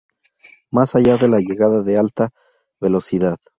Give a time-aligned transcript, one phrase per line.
[0.71, 2.29] más allá de la llegada de la Alta
[2.81, 3.37] Velocidad